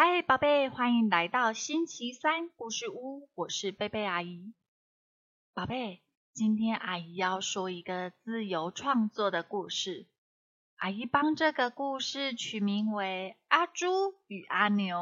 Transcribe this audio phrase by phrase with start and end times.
[0.00, 4.54] 嗨，宝贝欢迎来到星期三故事屋，我是贝贝阿姨。
[5.52, 10.06] 宝贝，今天阿姨要说一个自由创作的故事。
[10.76, 14.96] 阿姨帮这个故事取名为《阿猪与阿牛》。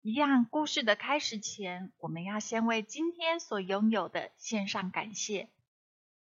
[0.00, 5.48] 一样，故事的开始前，我们要先为今天所拥有的献上感谢。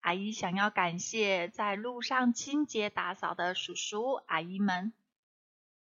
[0.02, 4.94] 阿姨想要感谢在路上清洁打扫的叔叔阿姨们，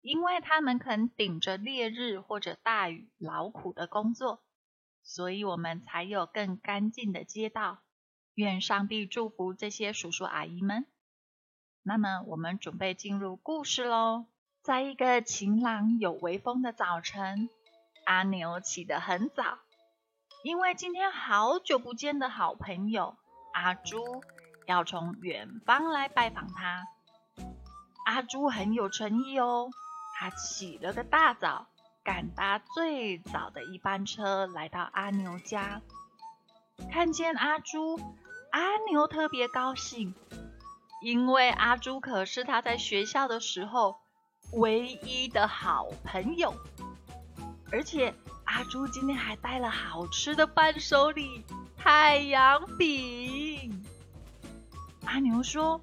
[0.04, 4.42] 因为他们肯顶着烈日或者大雨劳苦的工作，
[5.02, 7.78] 所以我们才有更干净的街道。
[8.34, 10.84] 愿上帝祝福这些叔叔阿姨们。
[11.82, 14.26] 那么，我们准备进入故事喽。
[14.62, 17.48] 在一个晴朗有微风的早晨，
[18.04, 19.60] 阿牛起得很早，
[20.42, 23.16] 因为今天好久不见的好朋友
[23.54, 24.04] 阿朱
[24.66, 26.84] 要从远方来拜访他。
[28.04, 29.70] 阿朱很有诚意哦，
[30.14, 31.66] 他起了个大早，
[32.02, 35.82] 赶搭最早的一班车来到阿牛家。
[36.90, 38.00] 看见阿朱，
[38.50, 40.14] 阿牛特别高兴。
[41.02, 43.96] 因为阿朱可是他在学校的时候
[44.52, 46.54] 唯一的好朋友，
[47.70, 51.44] 而且阿朱今天还带了好吃的伴手礼——
[51.76, 53.84] 太阳饼。
[55.04, 55.78] 阿牛说：“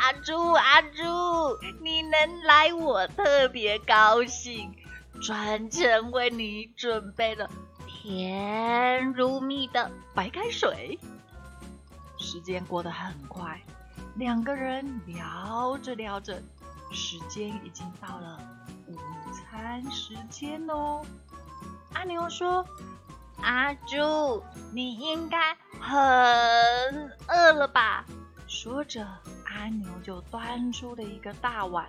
[0.00, 4.74] 阿朱，阿朱，你能来，我特别高兴，
[5.20, 7.50] 专程为你准备了
[7.86, 10.98] 甜如蜜的白开水。”
[12.16, 13.60] 时间过得很快。
[14.14, 16.40] 两个人聊着聊着，
[16.90, 18.40] 时间已经到了
[18.86, 18.96] 午
[19.34, 21.04] 餐时间哦。
[21.92, 22.64] 阿牛说
[23.42, 25.92] ：“阿朱，你应该很
[27.28, 28.06] 饿了吧？”
[28.50, 29.06] 说着，
[29.44, 31.86] 阿牛就端出了一个大碗，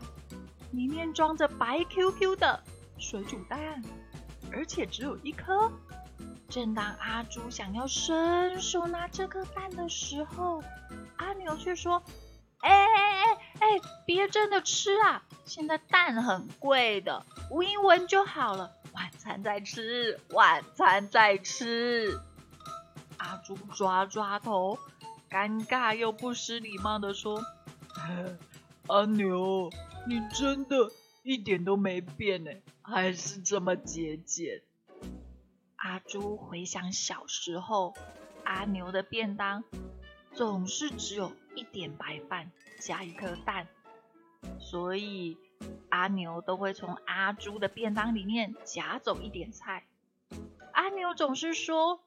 [0.71, 2.63] 里面装着白 Q Q 的
[2.99, 3.83] 水煮蛋，
[4.53, 5.71] 而且只有一颗。
[6.47, 10.63] 正当阿朱想要伸手拿这颗蛋的时候，
[11.17, 12.03] 阿牛却说
[12.61, 13.67] ：“哎哎哎哎，
[14.05, 15.23] 别真的吃啊！
[15.45, 18.71] 现在蛋很贵的，闻一闻就好了。
[18.93, 22.19] 晚餐再吃，晚餐再吃。”
[23.17, 24.77] 阿朱抓抓头，
[25.31, 27.41] 尴尬又不失礼貌的说
[28.87, 29.69] ：“阿牛，
[30.05, 30.91] 你真的
[31.23, 34.61] 一点都没变呢，还是这么节俭。”
[35.77, 37.93] 阿朱回想小时候，
[38.43, 39.63] 阿牛的便当
[40.33, 43.67] 总是只有一点白饭加一颗蛋，
[44.59, 45.37] 所以
[45.87, 49.85] 阿牛都会从阿朱的便当里面夹走一点菜。
[50.73, 52.01] 阿牛总是说：“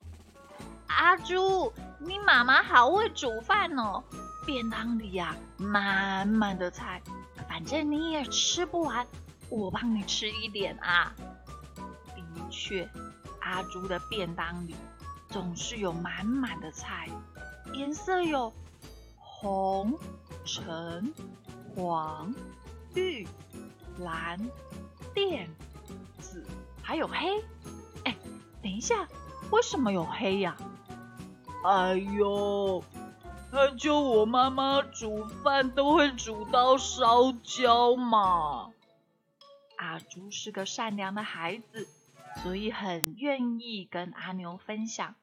[0.97, 4.03] 阿朱，你妈妈好会煮饭哦，
[4.47, 7.03] 便当里呀满满的菜，
[7.49, 9.07] 反正你也吃不完，
[9.49, 11.13] 我帮你吃一点啊。”
[12.15, 12.89] 的确。
[13.41, 14.75] 阿朱的便当里
[15.29, 17.11] 总是有满满的菜，
[17.75, 18.51] 颜色有
[19.19, 19.99] 红、
[20.47, 21.13] 橙、
[21.75, 22.35] 黄、
[22.95, 23.29] 绿、
[23.99, 24.39] 蓝、
[25.13, 25.47] 靛、
[26.19, 26.43] 紫，
[26.83, 27.45] 还有黑。
[28.05, 28.17] 哎，
[28.63, 29.07] 等一下，
[29.51, 30.57] 为什么有黑呀？
[31.65, 32.85] 哎呦，
[33.51, 38.71] 他就我妈妈煮饭都会煮到烧焦嘛。
[39.79, 41.89] 阿朱是个善良的孩子。
[42.43, 45.15] 所以很愿意跟阿牛分享，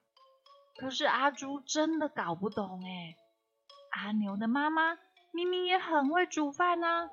[0.78, 3.18] 可是阿朱真的搞不懂哎，
[3.90, 4.98] 阿牛的妈妈
[5.34, 7.10] 明明也很会煮饭呢，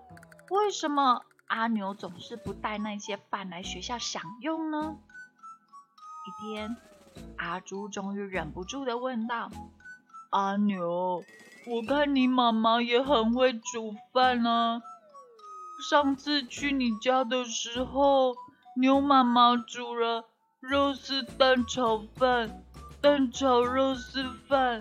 [0.51, 4.97] 为什么阿牛总是不带那些饭来学校享用呢？
[6.29, 6.77] 一天，
[7.37, 9.51] 阿朱终于忍不住的问道
[10.31, 11.25] ：“阿牛，
[11.67, 14.83] 我看你妈妈也很会煮饭呢，
[15.91, 18.35] 上次去你家的时候。”
[18.81, 20.27] 牛妈妈煮了
[20.61, 22.63] 肉丝蛋炒饭、
[23.01, 24.81] 蛋炒肉丝饭、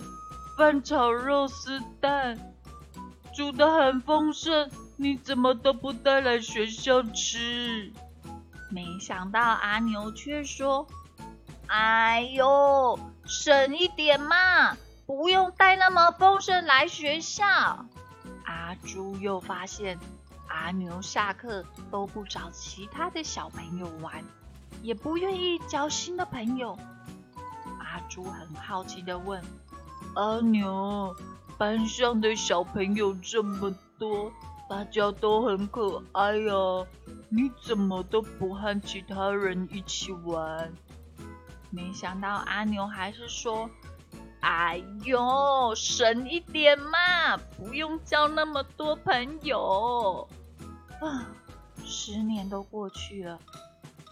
[0.56, 2.38] 饭炒肉丝蛋，
[3.34, 4.70] 煮的很丰盛。
[4.96, 7.92] 你怎么都不带来学校吃？
[8.70, 10.86] 没想到阿牛却说
[11.68, 14.76] ：“哎呦，省一点嘛，
[15.06, 17.46] 不用带那么丰盛来学校。”
[18.44, 19.98] 阿朱又发现。
[20.50, 24.24] 阿牛下课都不找其他的小朋友玩，
[24.82, 26.76] 也不愿意交新的朋友。
[27.78, 29.42] 阿朱很好奇的问
[30.16, 31.14] ：“阿牛，
[31.58, 34.32] 班上的小朋友这么多，
[34.70, 36.54] 大家都很可爱呀，
[37.28, 40.72] 你怎么都不和其他人一起玩？”
[41.70, 43.68] 没想到阿牛还是说
[44.40, 50.28] ：“哎呦，省一点嘛，不用交那么多朋友。”
[51.00, 51.26] 啊，
[51.84, 53.38] 十年都过去了，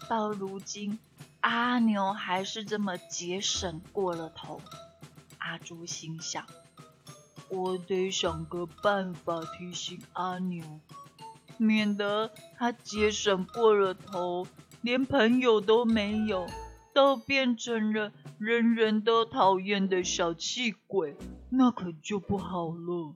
[0.07, 0.99] 到如今，
[1.41, 4.61] 阿牛还是这么节省过了头。
[5.39, 6.45] 阿朱心想：
[7.49, 10.63] 我得想个办法提醒阿牛，
[11.57, 14.45] 免得他节省过了头，
[14.81, 16.45] 连朋友都没有，
[16.97, 21.15] 都变成了人人都讨厌的小气鬼，
[21.51, 23.15] 那可就不好了。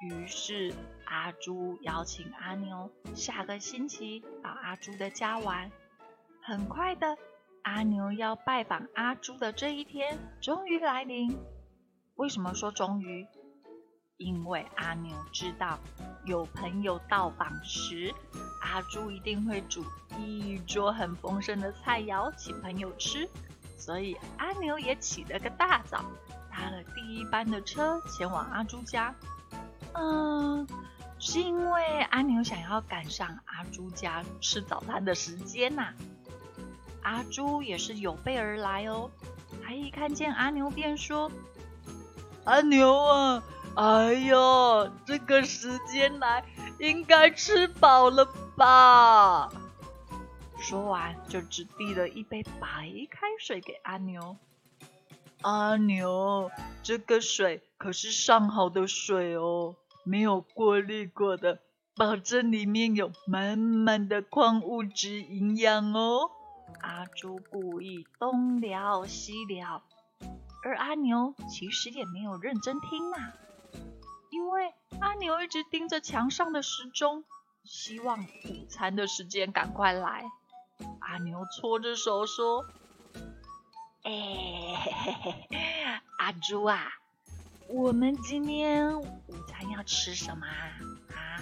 [0.00, 0.72] 于是
[1.04, 5.72] 阿朱邀请阿牛下个星期到阿朱的家玩。
[6.40, 7.18] 很快的，
[7.62, 11.36] 阿牛要拜访阿朱的这一天终于来临。
[12.14, 13.26] 为什么说终于？
[14.16, 15.78] 因为阿牛知道
[16.24, 18.14] 有朋友到访时，
[18.60, 19.84] 阿朱一定会煮
[20.18, 23.28] 一桌很丰盛的菜肴请朋友吃，
[23.76, 26.04] 所以阿牛也起了个大早，
[26.50, 29.12] 搭了第一班的车前往阿朱家。
[29.94, 30.66] 嗯，
[31.18, 35.92] 是因为阿牛想要赶上阿朱家吃早餐的时间呐。
[37.02, 39.10] 阿朱也是有备而来哦，
[39.62, 41.30] 他一看见阿牛便说。
[42.44, 43.42] 阿牛啊，
[43.76, 46.44] 哎呦，这个时间来
[46.78, 48.24] 应该吃饱了
[48.56, 49.50] 吧？
[50.58, 54.36] 说完就只递了一杯白开水给阿牛。
[55.42, 56.50] 阿牛，
[56.82, 59.74] 这个水可是上好的水哦，
[60.04, 61.58] 没有过滤过的，
[61.96, 66.30] 保证里面有满满的矿物质营养哦。
[66.80, 69.82] 阿朱故意东聊西聊。
[70.64, 73.34] 而阿牛其实也没有认真听啊，
[74.34, 77.22] 因为阿牛一直盯着墙上的时钟，
[77.62, 80.24] 希望午餐的时间赶快来。
[80.98, 82.66] 阿牛搓着手说
[84.02, 86.94] ：“哎，阿朱啊，
[87.68, 89.06] 我们今天午
[89.46, 91.38] 餐要吃什么啊？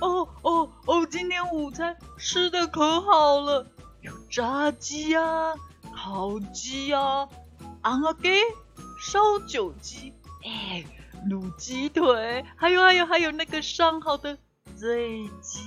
[0.00, 3.66] 哦哦哦，今天午餐吃的可好了，
[4.00, 5.52] 有炸鸡啊，
[5.94, 7.28] 烤鸡啊。”
[7.82, 8.40] 昂啊给
[9.02, 10.14] 烧酒鸡，
[10.44, 10.82] 哎，
[11.28, 14.36] 卤鸡腿，还有还有还有那个上好的
[14.76, 15.60] 醉鸡，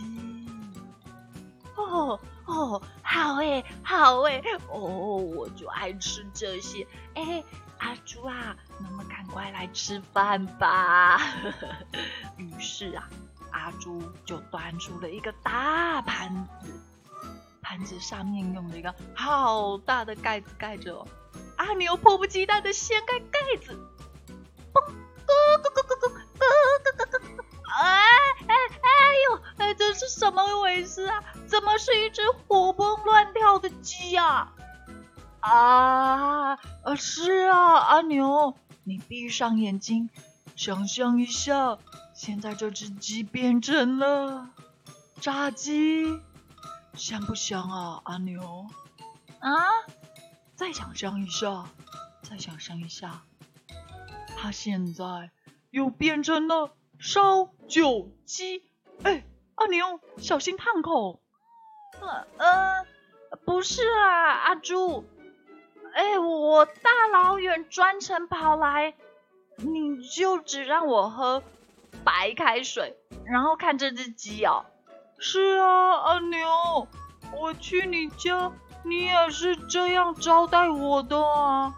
[1.76, 4.80] 哦哦，好哎好哎，哦，
[5.18, 7.44] 我就爱吃这些，哎，
[7.80, 11.20] 阿朱啊，能不能赶快来吃饭吧？
[12.38, 13.10] 于是啊，
[13.52, 16.70] 阿朱就端出了一个大盘子，
[17.62, 20.96] 盘子上面用了一个好大的盖子盖着。
[20.96, 21.08] 哦
[21.58, 23.80] 阿牛迫不及待的掀开盖子，
[31.56, 34.52] 怎么是一只活蹦乱跳的鸡呀？
[35.40, 40.10] 啊，啊是啊，阿牛，你闭上眼睛，
[40.58, 41.78] 想象一下，
[42.14, 44.50] 现在这只鸡变成了
[45.22, 46.20] 炸鸡，
[46.94, 48.68] 香不香啊，阿牛？
[49.40, 49.56] 啊？
[50.56, 51.68] 再想象一下，
[52.22, 53.24] 再想象一下，
[54.36, 55.32] 它现在
[55.70, 58.66] 又变成了烧酒鸡。
[59.04, 61.22] 哎，阿牛，小心烫口。
[62.38, 62.86] 呃，
[63.46, 65.06] 不是啊，阿朱。
[65.94, 68.94] 哎，我大老远专程跑来，
[69.58, 71.42] 你就只让我喝
[72.04, 74.66] 白开水，然后看这只鸡哦。
[75.18, 76.88] 是啊，阿牛，
[77.38, 78.52] 我去你家。
[78.88, 81.74] 你也是这样招待我的啊，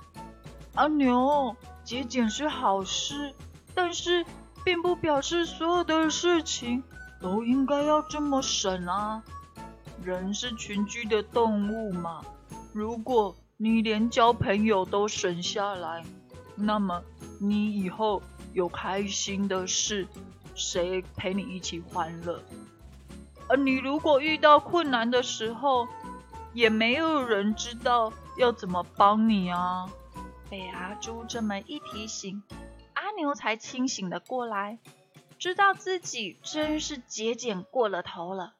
[0.75, 1.55] 阿牛，
[1.85, 3.33] 节俭是好事，
[3.73, 4.25] 但是
[4.65, 6.83] 并不表示所有的事情
[7.21, 9.23] 都应该要这么省啊。
[10.07, 12.23] 人是群居的动物嘛，
[12.71, 16.01] 如果你连交朋友都省下来，
[16.55, 17.03] 那么
[17.41, 18.23] 你以后
[18.53, 20.07] 有开心的事，
[20.55, 22.41] 谁陪你一起欢乐？
[23.49, 25.89] 而你如果遇到困难的时候，
[26.53, 29.89] 也没有人知道要怎么帮你啊！
[30.49, 32.41] 被阿朱这么一提醒，
[32.93, 34.79] 阿牛才清醒的过来，
[35.37, 38.53] 知道自己真是节俭过了头了，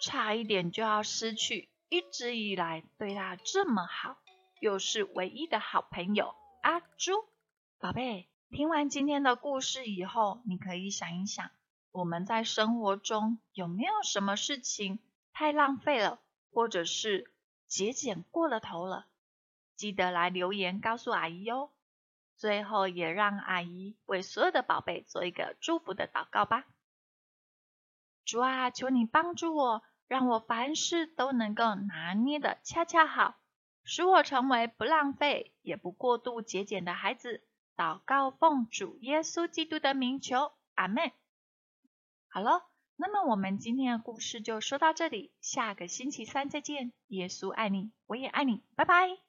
[0.00, 4.16] 差一点就要失去一直以来对他这么好，
[4.60, 7.12] 又是唯一的好朋友阿朱。
[7.78, 11.50] 宝贝，听完今天的故事以后，你可以想一想，
[11.92, 14.98] 我们在生活中有没有什么事情
[15.32, 16.20] 太浪费了，
[16.52, 17.32] 或者是？
[17.68, 19.06] 节俭过了头了，
[19.74, 21.70] 记得来留言告诉阿姨哦。
[22.36, 26.64] 最后也让阿姨为所有的宝贝做一个祝福的祷告吧。
[28.26, 33.36] 主啊，求你帮助我，让我凡事都能够拿捏的恰恰好，
[33.84, 37.42] 使我成为不浪费也不过度节俭的孩子。
[37.74, 41.10] 祷告奉主耶稣基督的名求，阿门。
[42.28, 42.66] 好了。
[42.98, 46.94] 那么我们今天的故事就说到这里，下个星期三再见。
[47.08, 49.18] 耶稣爱你，我也爱你，拜拜。